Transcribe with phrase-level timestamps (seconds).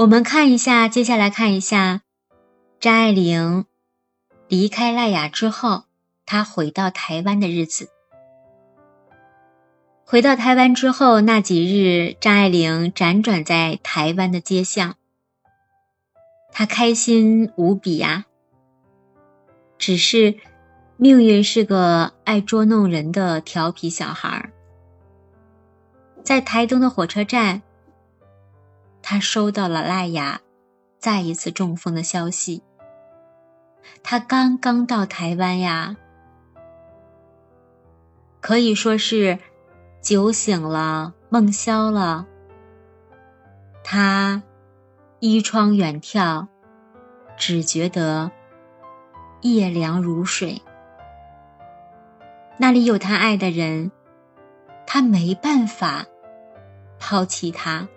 [0.00, 2.00] 我们看一下，接下来看一下
[2.80, 3.66] 张爱玲
[4.48, 5.84] 离开赖雅之后，
[6.24, 7.90] 她回到台湾的日子。
[10.06, 14.94] 回到台湾之后，那几日，张爱玲辗转在台湾的街巷，
[16.50, 18.24] 她开心无比呀。
[19.76, 20.36] 只是，
[20.96, 24.50] 命运是个爱捉弄人的调皮小孩儿。
[26.24, 27.60] 在台东的火车站。
[29.02, 30.40] 他收到了赖雅
[30.98, 32.62] 再一次中风的消息。
[34.02, 35.96] 他刚刚到台湾呀，
[38.40, 39.38] 可以说是
[40.00, 42.26] 酒醒了，梦消了。
[43.82, 44.42] 他
[45.18, 46.46] 依窗远眺，
[47.36, 48.30] 只觉得
[49.40, 50.62] 夜凉如水。
[52.58, 53.90] 那里有他爱的人，
[54.86, 56.04] 他没办法
[56.98, 57.88] 抛弃他。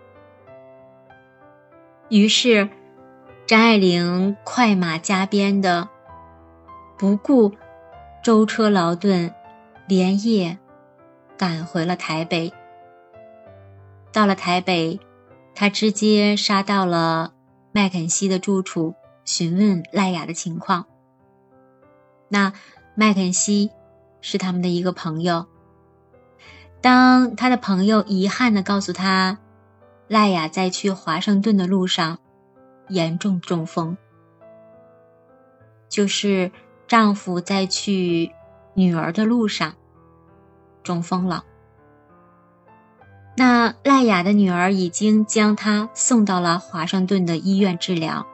[2.13, 2.69] 于是，
[3.47, 5.89] 张爱玲快马加鞭的，
[6.95, 7.53] 不顾
[8.23, 9.33] 舟车劳顿，
[9.87, 10.59] 连夜
[11.35, 12.53] 赶回了台北。
[14.11, 14.99] 到了台北，
[15.55, 17.33] 他直接杀到了
[17.71, 18.93] 麦肯锡的住处，
[19.25, 20.85] 询问赖雅的情况。
[22.29, 22.53] 那
[22.93, 23.71] 麦肯锡
[24.21, 25.47] 是他们的一个朋友。
[26.79, 29.39] 当他的朋友遗憾的告诉他。
[30.13, 32.19] 赖雅在去华盛顿的路上，
[32.87, 33.97] 严重中风。
[35.89, 36.51] 就是
[36.87, 38.31] 丈夫在去
[38.75, 39.73] 女儿的路上，
[40.83, 41.45] 中风了。
[43.35, 48.27] 那赖雅的女儿已经将她送到了华盛顿的医院治疗。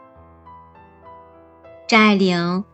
[1.88, 2.66] 张爱玲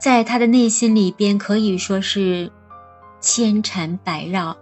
[0.00, 2.50] 在她的内心里边可以说是
[3.20, 4.56] 千缠百绕。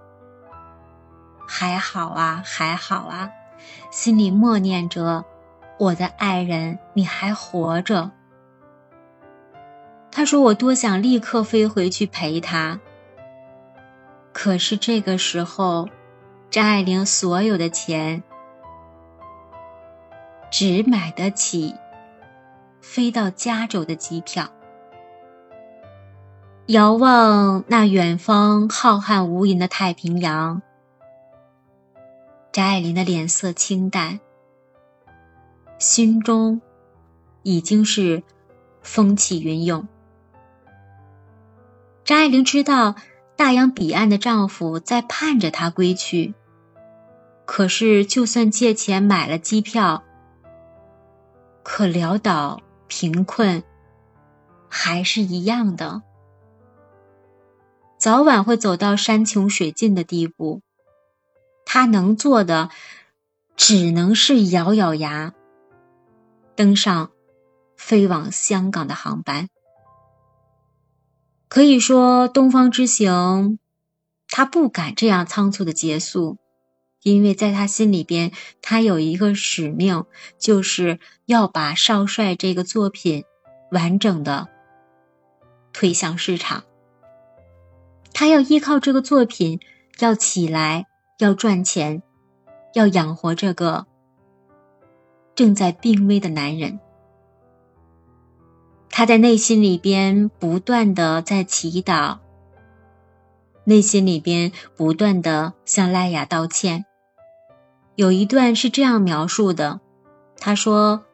[1.46, 3.30] 还好啊，还好啊，
[3.90, 5.24] 心里默念着
[5.78, 8.10] ：“我的爱人，你还活着。”
[10.10, 12.80] 他说：“我多想立刻飞回去陪他。”
[14.32, 15.88] 可是这个时候，
[16.50, 18.22] 张爱玲所有的钱
[20.50, 21.74] 只买得起
[22.80, 24.48] 飞到加州的机票。
[26.66, 30.62] 遥望那远方浩瀚无垠的太平洋。
[32.54, 34.20] 张爱玲的脸色清淡，
[35.76, 36.62] 心中
[37.42, 38.22] 已经是
[38.80, 39.88] 风起云涌。
[42.04, 42.94] 张爱玲知道
[43.34, 46.32] 大洋彼岸的丈夫在盼着她归去，
[47.44, 50.04] 可是就算借钱买了机票，
[51.64, 53.64] 可潦倒贫困
[54.68, 56.02] 还是一样的，
[57.98, 60.62] 早晚会走到山穷水尽的地步。
[61.74, 62.70] 他能做的，
[63.56, 65.34] 只能是咬咬牙，
[66.54, 67.10] 登上
[67.76, 69.48] 飞往香港的航班。
[71.48, 73.58] 可以说，东方之行，
[74.28, 76.38] 他不敢这样仓促的结束，
[77.02, 78.30] 因为在他心里边，
[78.62, 80.04] 他有一个使命，
[80.38, 83.24] 就是要把少帅这个作品
[83.72, 84.46] 完整的
[85.72, 86.62] 推向市场。
[88.12, 89.58] 他要依靠这个作品
[89.98, 90.86] 要起来。
[91.18, 92.02] 要赚钱，
[92.72, 93.86] 要养活这个
[95.36, 96.80] 正在病危的男人。
[98.90, 102.18] 他在内心里边不断的在祈祷，
[103.62, 106.84] 内心里边不断的向赖雅道歉。
[107.94, 109.80] 有一段是这样描述的
[110.36, 111.04] ：“他说，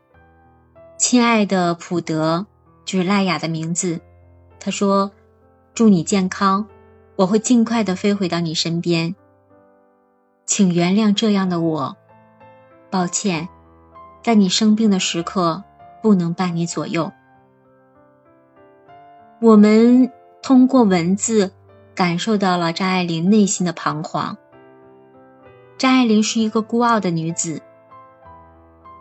[0.97, 2.47] 亲爱的普德，
[2.87, 4.00] 就是赖雅的名字。
[4.59, 5.12] 他说，
[5.75, 6.67] 祝你健康，
[7.17, 9.15] 我会尽快的飞回到你身边。”
[10.50, 11.97] 请原谅这样的我，
[12.91, 13.49] 抱歉，
[14.21, 15.62] 在你生病的时刻
[16.03, 17.12] 不能伴你左右。
[19.41, 20.11] 我们
[20.43, 21.53] 通过文字
[21.94, 24.37] 感受到了张爱玲内心的彷徨。
[25.78, 27.62] 张爱玲是一个孤傲的女子，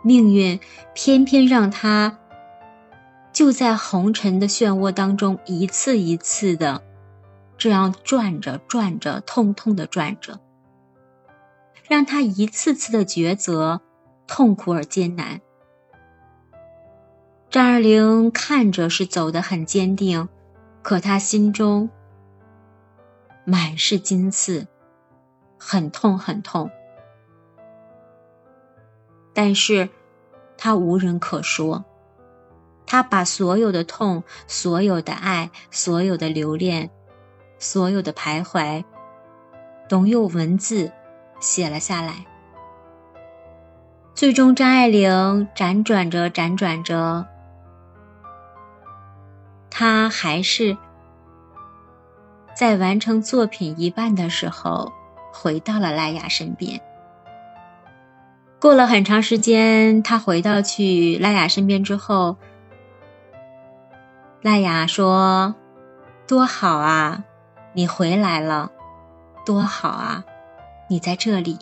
[0.04, 0.60] 命运
[0.94, 2.16] 偏偏让她
[3.32, 6.84] 就在红尘的漩涡当中一次一次的
[7.58, 10.38] 这样转着转着，痛痛的转着。
[11.90, 13.80] 让他一次次的抉择，
[14.28, 15.40] 痛苦而艰难。
[17.50, 20.28] 张爱玲看着是走得很坚定，
[20.82, 21.90] 可她心中
[23.44, 24.68] 满是金刺，
[25.58, 26.70] 很痛很痛。
[29.34, 29.88] 但是，
[30.56, 31.84] 她无人可说，
[32.86, 36.88] 她把所有的痛、所有的爱、所有的留恋、
[37.58, 38.84] 所有的徘徊，
[39.88, 40.92] 都用文字。
[41.40, 42.24] 写了下来。
[44.14, 47.26] 最终，张爱玲辗转着，辗转着，
[49.70, 50.76] 她还是
[52.54, 54.92] 在完成作品一半的时候，
[55.32, 56.80] 回到了赖雅身边。
[58.60, 62.36] 过了很长时间，他回到去赖雅身边之后，
[64.42, 65.54] 赖雅说
[66.28, 67.24] ：“多好啊，
[67.72, 68.70] 你回来了，
[69.46, 70.24] 多好啊，
[70.90, 71.56] 你在这里。”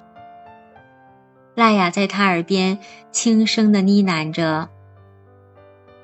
[1.55, 2.79] 赖雅在他耳边
[3.11, 4.69] 轻声的呢喃着，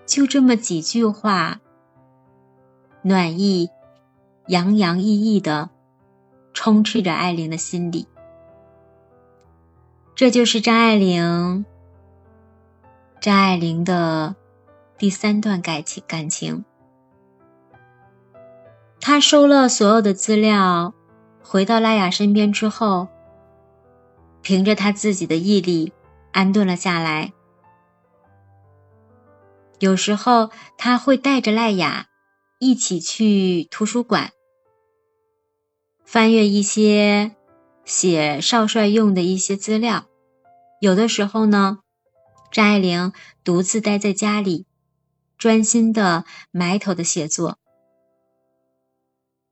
[0.05, 1.61] 就这么几句话，
[3.03, 3.71] 暖意
[4.49, 5.71] 洋洋溢溢的
[6.53, 8.09] 充斥着艾琳的心里。
[10.17, 11.65] 这就是张爱玲，
[13.21, 14.35] 张爱玲的
[14.99, 16.65] 第三段感情感情。
[19.01, 20.95] 他收了所有的资料，
[21.45, 23.07] 回到拉雅身边之后，
[24.45, 25.93] 凭着他自己的毅力，
[26.31, 27.33] 安顿了下来。
[29.81, 32.07] 有时候他会带着赖雅
[32.61, 34.31] 一起去图书馆，
[36.05, 37.35] 翻阅一些。
[37.87, 40.07] 写少帅用的一些资料，
[40.81, 41.81] 有的时候呢，
[42.51, 43.13] 张爱玲
[43.45, 44.65] 独自待在家里，
[45.37, 47.59] 专心的埋头的写作，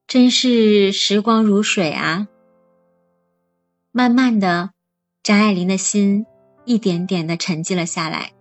[0.07, 2.27] 真是时光如水啊！
[3.91, 4.73] 慢慢的，
[5.23, 6.27] 张爱玲的心
[6.65, 8.33] 一点点的沉寂了下来，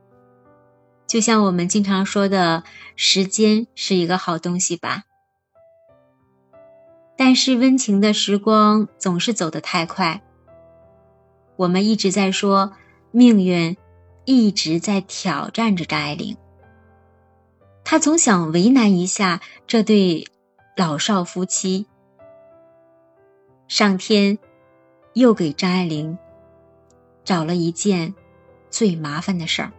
[1.05, 2.63] 就像我们经常说的，
[2.95, 5.03] 时间是一个好东西吧。
[7.15, 10.23] 但是温情的时光总是走得太快。
[11.55, 12.73] 我们一直在说，
[13.11, 13.77] 命运
[14.25, 16.35] 一直在挑战着张爱玲。
[17.83, 20.27] 他总想为难一下这对
[20.75, 21.85] 老少夫妻。
[23.67, 24.39] 上天
[25.13, 26.17] 又给张爱玲
[27.23, 28.13] 找了一件
[28.69, 29.71] 最麻烦的事儿。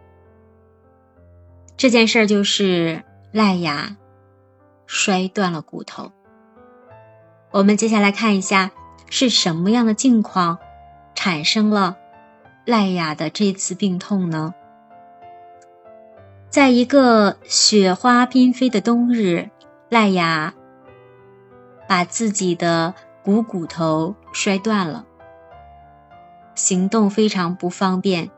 [1.75, 3.97] 这件事儿就是赖雅
[4.85, 6.11] 摔断了骨头。
[7.51, 8.71] 我们接下来看一下
[9.09, 10.57] 是什么样的境况
[11.15, 11.97] 产生了
[12.65, 14.53] 赖雅的这次病痛呢？
[16.49, 19.49] 在一个雪花缤飞的冬日，
[19.89, 20.53] 赖雅
[21.87, 22.93] 把自己的
[23.23, 25.05] 股骨头摔断了，
[26.55, 28.29] 行动非常不方便。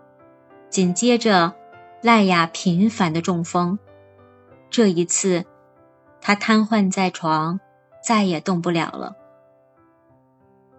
[0.69, 1.53] 紧接着，
[2.01, 3.79] 赖雅频繁的中风，
[4.69, 5.45] 这一次，
[6.21, 7.59] 她瘫痪在床。
[8.06, 9.15] 再也动不了了。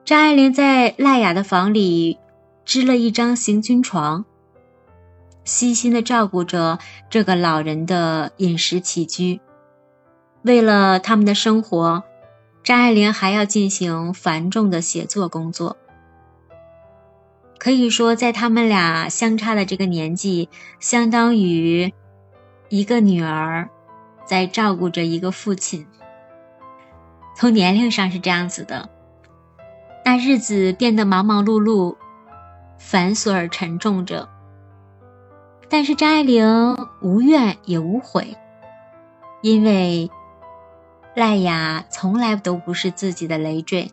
[0.04, 2.20] 张爱玲在赖雅的房里
[2.64, 4.24] 支了一张行军床，
[5.42, 6.78] 悉心的照顾着
[7.10, 9.40] 这个老人的饮食起居。
[10.42, 12.04] 为了他们的生活，
[12.62, 15.76] 张爱玲还要进行繁重的写作工作。
[17.66, 20.48] 可以说，在他们俩相差的这个年纪，
[20.78, 21.92] 相当于
[22.68, 23.68] 一个女儿
[24.24, 25.84] 在照顾着一个父亲。
[27.34, 28.88] 从年龄上是这样子的，
[30.04, 31.96] 那日子变得忙忙碌碌、
[32.78, 34.28] 繁琐而沉重着。
[35.69, 38.36] 但是张爱玲无怨也无悔，
[39.42, 40.08] 因为
[41.16, 43.90] 赖雅从来都不是自己的累赘，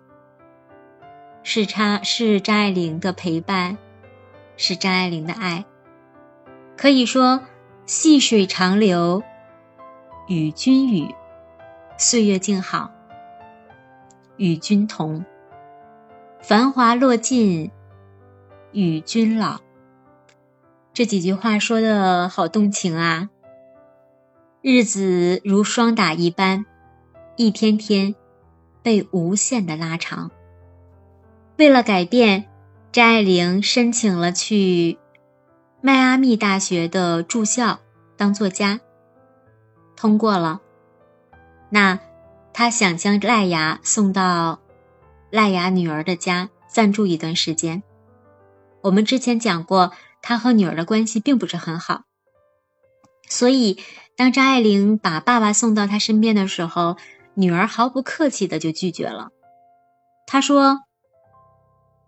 [1.43, 3.77] 是她是张爱玲的陪伴，
[4.57, 5.65] 是张爱玲的爱。
[6.77, 7.41] 可以说，
[7.85, 9.21] 细水长流，
[10.27, 11.13] 与君语，
[11.97, 12.91] 岁月静好。
[14.38, 15.23] 与君同，
[16.41, 17.71] 繁华落尽，
[18.71, 19.59] 与君老。
[20.91, 23.29] 这几句话说的好动情啊！
[24.62, 26.65] 日子如霜打一般，
[27.35, 28.15] 一天天
[28.81, 30.31] 被无限的拉长。
[31.63, 32.50] 为了改变，
[32.91, 34.98] 张爱玲申请了去
[35.79, 37.79] 迈阿密大学的住校
[38.17, 38.82] 当作家，
[39.96, 40.60] 通过了。
[41.70, 42.00] 那。
[42.51, 44.60] 他想将赖雅送到
[45.32, 47.82] 赖雅女儿的家暂住一段时间。
[48.82, 49.91] 我们之前讲过，
[50.22, 52.03] 他和女儿的关系并不是很好，
[53.27, 53.79] 所以
[54.15, 56.98] 当张爱玲把爸爸送到他身边的时候，
[57.34, 59.29] 女儿毫不客气的就拒绝了。
[60.27, 60.82] 她说：“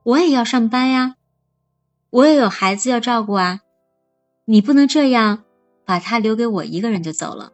[0.06, 1.16] 我也要上班呀，
[2.12, 3.62] 我也有孩子要照顾啊，
[4.46, 5.44] 你不能这样
[5.84, 7.52] 把他留给我一个人就走了。”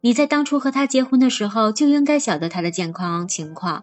[0.00, 3.82] 你在当初和他结婚的时候就应该晓得他的健康情况，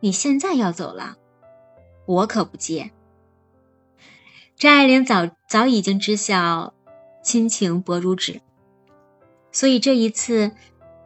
[0.00, 1.16] 你现在要走了，
[2.04, 2.90] 我可不接。
[4.54, 6.74] 张爱玲早早已经知晓
[7.22, 8.42] 亲情薄如纸，
[9.50, 10.52] 所以这一次，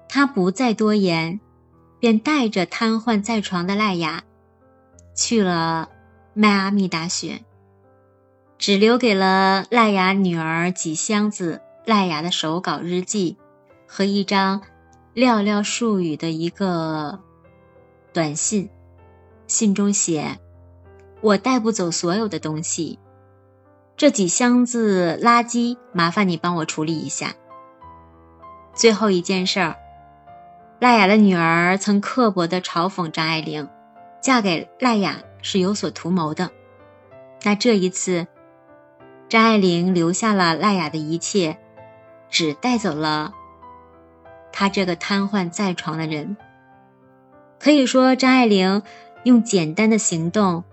[0.09, 1.39] 她不再多言，
[2.00, 4.25] 便带着瘫痪在床的赖雅
[5.21, 5.91] 去了
[6.33, 7.43] 迈阿密大学。
[8.57, 13.37] 只留给了赖雅女儿几箱子赖雅的手稿日记
[13.87, 14.62] 和一张
[15.15, 17.21] 寥寥数语的一个
[18.15, 18.71] 短信，
[19.47, 20.39] 信中写
[21.21, 22.99] ：“我带不走所有的东西，
[23.97, 27.35] 这几箱子垃圾麻烦你帮我处理一下。”
[28.73, 29.77] 最后一件事儿，
[30.79, 33.69] 赖雅的女儿曾刻薄地嘲讽张爱玲，
[34.21, 36.50] 嫁给赖雅是有所图谋的。
[37.43, 38.27] 那这一次，
[39.29, 41.59] 张爱玲留下了赖雅的一切，
[42.29, 43.33] 只带走了
[44.53, 46.37] 她这个瘫痪在床的人。
[47.59, 48.83] 可以说，张爱玲
[49.25, 50.65] 用简单的行动，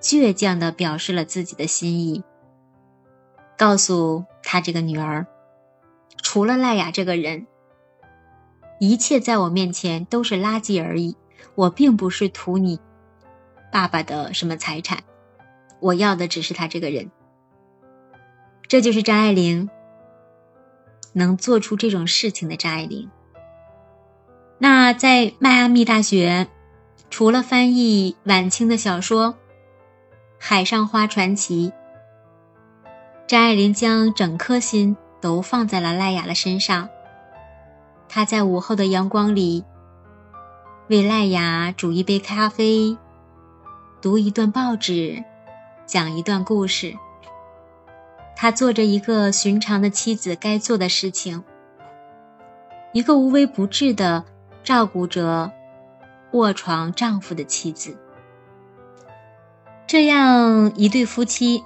[0.00, 2.24] 倔强地表示了自己的心意，
[3.56, 5.26] 告诉她这个女儿。
[6.20, 7.46] 除了赖雅这个人，
[8.80, 11.16] 一切在我面前都是垃圾而已。
[11.54, 12.80] 我并不是图你
[13.70, 15.04] 爸爸的什么财产，
[15.80, 17.10] 我要的只是他这个人。
[18.68, 19.68] 这就是张爱玲
[21.12, 23.10] 能做出这种事情的张爱玲。
[24.58, 26.48] 那在迈阿密大学，
[27.10, 29.28] 除了翻译晚清的小说
[30.38, 31.72] 《海上花传奇》，
[33.26, 34.96] 张爱玲将整颗心。
[35.22, 36.88] 都放在了赖雅的身上。
[38.08, 39.64] 她在午后的阳光里，
[40.92, 42.98] 为赖雅煮一杯咖啡，
[44.02, 45.24] 读一段报纸，
[45.86, 46.98] 讲一段故事。
[48.36, 51.44] 他做着一个寻常的妻子该做的事情，
[52.92, 54.22] 一个无微不至的
[54.62, 55.50] 照顾着
[56.32, 57.96] 卧床丈夫的妻子。
[59.86, 61.64] 这样一对夫妻。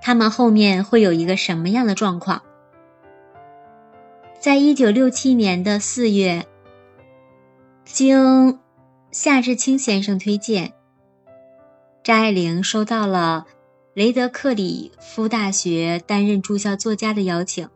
[0.00, 2.42] 他们后面会有一个什么样的状况？
[4.38, 6.46] 在一九六七年的四月，
[7.90, 8.60] 经
[9.10, 10.74] 夏志清先生推荐，
[12.04, 13.46] 张爱玲收到了
[13.94, 17.68] 雷德克里夫大学担任驻校作家的邀请。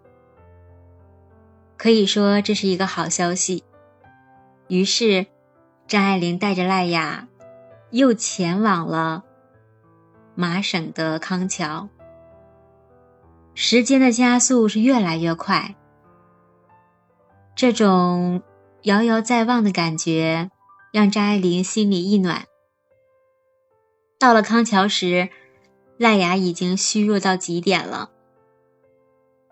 [1.79, 3.65] 可以说这是一个好消息。
[4.69, 5.27] 于是，
[5.89, 7.27] 张爱玲带着赖雅，
[7.91, 9.25] 又前往了
[10.35, 11.89] 麻省的康桥。
[13.55, 15.75] 时间的加速是越来越快，
[17.57, 18.43] 这种
[18.83, 20.51] 遥遥在望的感觉
[20.93, 22.47] 让张爱玲心里一暖。
[24.19, 25.31] 到了康桥时，
[25.97, 28.11] 赖雅已经虚弱到极点了。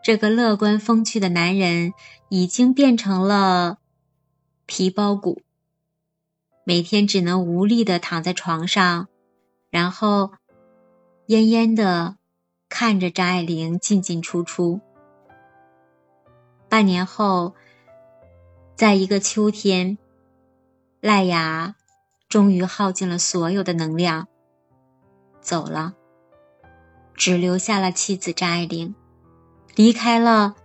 [0.03, 1.93] 这个乐观风趣的男人
[2.29, 3.79] 已经变成了
[4.67, 5.43] 皮包骨，
[6.65, 9.09] 每天只能无力的躺在床上，
[9.71, 10.33] 然后
[11.27, 12.17] 恹恹的。
[12.73, 14.81] 看着张爱玲进进出出。
[16.69, 17.57] 半年后，
[18.81, 19.99] 在一个秋天，
[21.03, 21.75] 赖雅
[22.31, 24.27] 终于耗尽了所有的能量，
[25.43, 25.93] 走了，
[27.15, 28.95] 只留下了妻子张爱玲，
[29.77, 30.57] 离开了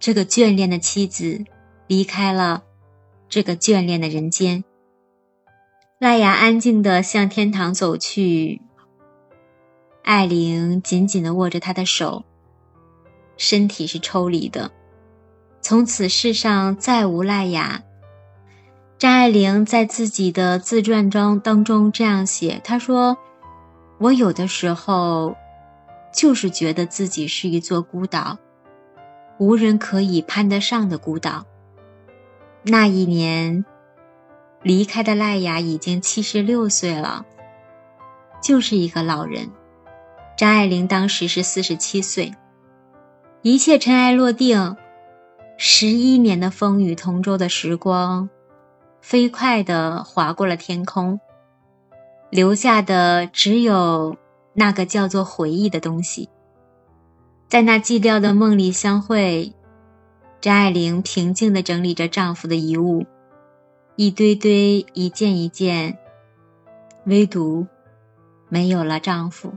[0.00, 1.44] 这个眷恋的妻子，
[1.86, 2.64] 离开了
[3.28, 4.64] 这个眷恋的人间。
[6.00, 8.60] 赖雅安静的向天堂走去。
[10.02, 12.24] 艾玲紧紧地握着他的手，
[13.36, 14.72] 身体是抽离的。
[15.60, 17.82] 从此世上再无赖雅。
[18.98, 23.16] 张爱玲在自己的自传中当中这样写：“她说，
[23.98, 25.36] 我有的时候，
[26.12, 28.38] 就是觉得自己是一座孤岛，
[29.38, 31.46] 无人可以攀得上的孤岛。”
[32.62, 33.64] 那一年，
[34.62, 37.24] 离开的赖雅已经七十六岁了，
[38.42, 39.50] 就是一个老人。
[40.36, 42.34] 张爱玲当时是四十七岁，
[43.40, 44.76] 一切尘埃落定，
[45.62, 48.30] 十一年的风雨同舟的时光，
[49.02, 51.20] 飞快地划过了天空，
[52.30, 54.16] 留下的只有
[54.54, 56.30] 那个叫做回忆的东西。
[57.46, 59.52] 在那寂寥的梦里相会，
[60.40, 63.04] 张爱玲平静地整理着丈夫的遗物，
[63.96, 65.98] 一堆堆，一件一件，
[67.04, 67.66] 唯独
[68.48, 69.52] 没有了丈夫。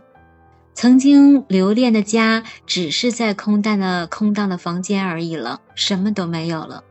[0.73, 6.83] 曾经留恋的家，只是在空荡的空荡的房间而已了，什么都没有了。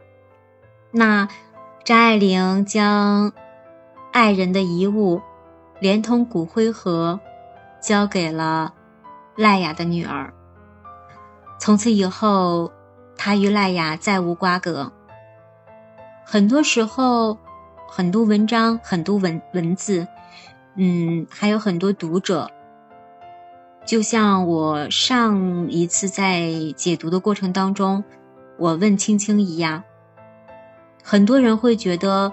[0.93, 1.29] 那
[1.85, 3.33] 张爱玲将
[4.13, 5.21] 爱人的遗物，
[5.81, 7.19] 连同骨灰盒，
[7.83, 8.73] 交给了
[9.37, 10.33] 赖雅的女儿。
[11.59, 12.71] 从此以后，
[13.17, 14.93] 她与赖雅再无瓜葛。
[16.25, 17.37] 很多时候，
[17.89, 20.07] 很多文章，很多文文字，
[20.77, 22.51] 嗯，还有很多读者。
[23.85, 28.05] 就像我上一次在解读的过程当中，
[28.59, 29.83] 我问青青一样，
[31.03, 32.33] 很多人会觉得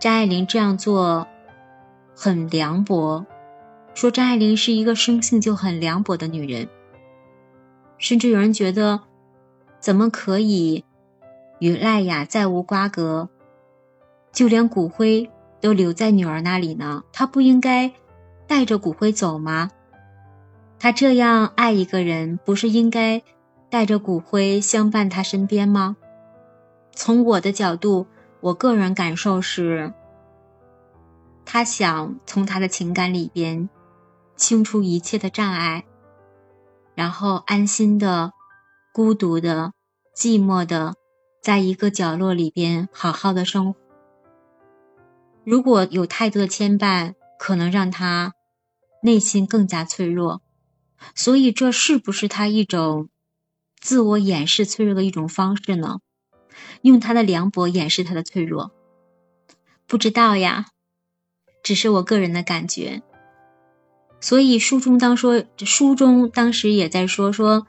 [0.00, 1.26] 张爱玲这样做
[2.16, 3.26] 很凉薄，
[3.94, 6.66] 说张爱玲是一个生性就很凉薄的女人，
[7.98, 9.00] 甚至有人觉得，
[9.80, 10.84] 怎么可以
[11.60, 13.28] 与赖雅再无瓜葛，
[14.32, 17.04] 就连骨灰都留在女儿那里呢？
[17.12, 17.92] 她不应该
[18.46, 19.70] 带着骨灰走吗？
[20.82, 23.22] 他这样爱一个人，不是应该
[23.70, 25.96] 带着骨灰相伴他身边吗？
[26.90, 28.08] 从我的角度，
[28.40, 29.94] 我个人感受是，
[31.44, 33.70] 他想从他的情感里边
[34.34, 35.84] 清除一切的障碍，
[36.96, 38.32] 然后安心的、
[38.92, 39.72] 孤独的、
[40.16, 40.96] 寂寞的，
[41.40, 43.78] 在一个角落里边好好的生活。
[45.44, 48.32] 如果有太多的牵绊，可能让他
[49.04, 50.42] 内心更加脆弱，
[51.14, 53.08] 所以这是不是他一种
[53.80, 55.98] 自我掩饰脆弱的一种方式呢？
[56.82, 58.72] 用他的凉薄掩饰他的脆弱，
[59.86, 60.66] 不知道呀，
[61.62, 63.02] 只是我个人的感觉。
[64.20, 67.66] 所以书中当说，书中当时也在说说，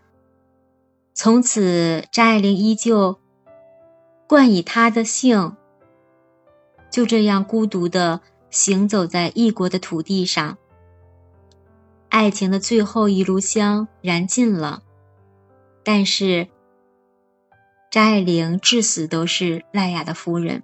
[1.14, 3.20] 从此张爱玲依旧
[4.28, 5.56] 冠以他的姓，
[6.92, 8.22] 就这样孤独的
[8.52, 10.58] 行走在异国的土地上。
[12.14, 14.84] 爱情的最后一炉香燃尽了，
[15.84, 16.48] 但是。
[17.90, 20.62] 张爱玲至死都是赖雅的夫人，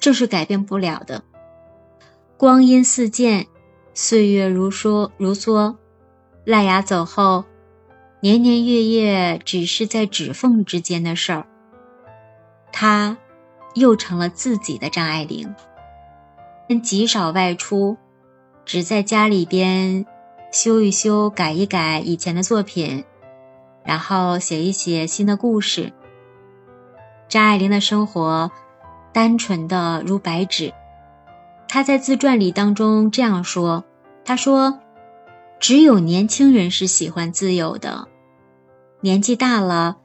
[0.00, 1.22] 这是改变不了的。
[2.36, 3.46] 光阴似箭，
[3.94, 5.76] 岁月如梭如梭。
[6.44, 7.44] 赖雅走后，
[8.20, 11.46] 年年月月只是在指缝之间的事儿。
[12.72, 13.16] 她
[13.74, 15.54] 又成了自己的张爱玲，
[16.82, 17.96] 极少外出，
[18.64, 20.06] 只在家里边
[20.50, 23.04] 修一修、改一改以前的作品，
[23.84, 25.92] 然后写一写新的故事。
[27.28, 28.50] 张爱玲的生活
[29.12, 30.72] 单纯的如白纸，
[31.68, 33.84] 她在自传里当中这样说
[34.24, 34.80] ：“她说，
[35.60, 38.08] 只有年轻人是喜欢自由的，
[39.02, 39.98] 年纪大了，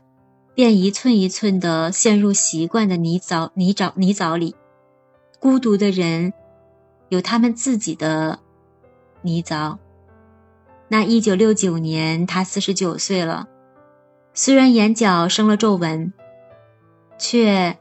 [0.54, 4.56] 便一寸一寸的陷入习惯的泥沼泥沼泥沼里。
[5.40, 6.34] 孤独的人
[7.08, 8.40] 有他们自己的
[9.22, 9.78] 泥沼。
[10.88, 13.48] 那一九六九年，他四十九岁了，
[14.34, 16.14] 虽然眼角生了皱纹。”
[17.20, 17.78] 却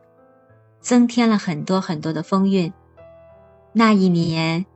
[0.80, 2.72] 增添了很多很多的风韵。
[3.72, 4.66] 那一年，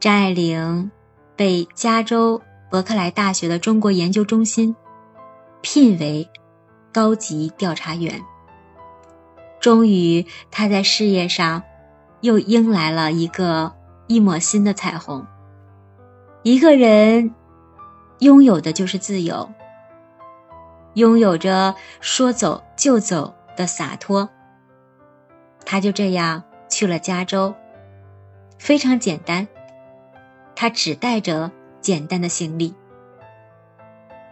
[0.00, 0.90] 张爱玲
[1.36, 4.74] 被加州伯克莱大学的中国研究中心
[5.60, 6.30] 聘为
[6.90, 8.22] 高级调查员。
[9.60, 11.62] 终于，她在事业上
[12.22, 13.74] 又迎来了一个
[14.06, 15.26] 一抹新的彩虹。
[16.44, 17.34] 一个人
[18.22, 19.52] 拥有的就是自由，
[20.94, 23.34] 拥有着说走就走。
[23.54, 24.30] 的洒脱，
[25.66, 27.54] 他就这样去了加州，
[28.58, 29.46] 非常简单，
[30.56, 32.74] 他只带着简单的行李。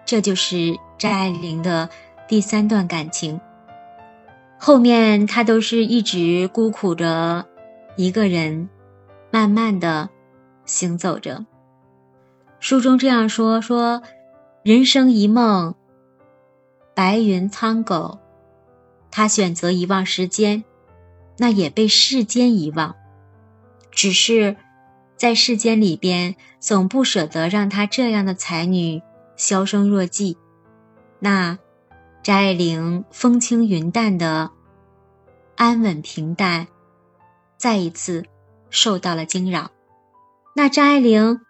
[0.07, 1.91] 这就是张爱玲的
[2.29, 3.39] 第三段感情。
[4.59, 7.45] 后面他都是一直孤苦着
[7.97, 8.71] 一个人，
[9.31, 10.09] 慢慢的
[10.65, 11.45] 行走着。
[12.61, 14.03] 书中这样说：说
[14.63, 15.75] 人生一梦，
[16.95, 18.19] 白云苍狗。
[19.11, 20.63] 他选择遗忘时间，
[21.39, 22.95] 那也被世间遗忘。
[23.91, 24.57] 只是
[25.17, 29.03] 在世间里边，总不舍得让他这样的才女
[29.37, 30.37] 销声若迹。
[31.19, 31.59] 那
[32.23, 34.51] 张爱玲风轻云淡的
[35.57, 36.69] 安稳平淡，
[37.57, 38.27] 再一次
[38.69, 39.71] 受到了惊扰。
[40.55, 41.41] 那张爱玲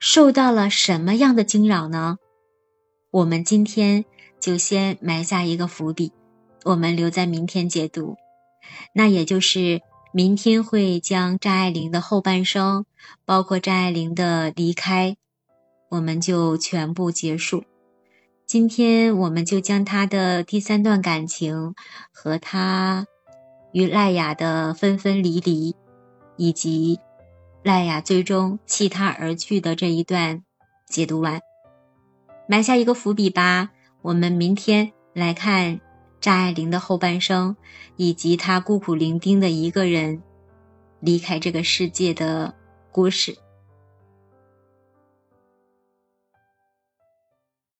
[0.00, 2.16] 受到了什么样的惊扰呢？
[3.10, 4.06] 我们今天
[4.40, 6.10] 就先埋下一个伏笔。
[6.64, 8.16] 我们留在明天解读，
[8.94, 9.82] 那也就是
[10.12, 12.86] 明天会将张爱玲的后半生，
[13.26, 15.18] 包括张爱玲的离开，
[15.90, 17.64] 我们就全部结束。
[18.46, 21.74] 今天我们就将她的第三段感情
[22.10, 23.06] 和她
[23.72, 25.76] 与赖雅的分分离离，
[26.36, 26.98] 以及
[27.62, 30.42] 赖雅最终弃他而去的这一段
[30.86, 31.40] 解读完，
[32.48, 33.70] 埋下一个伏笔吧。
[34.02, 35.80] 我们明天来看。
[36.20, 37.56] 张爱玲的后半生，
[37.96, 40.22] 以及她孤苦伶仃的一个人
[41.00, 42.54] 离开这个世界的
[42.92, 43.38] 故事。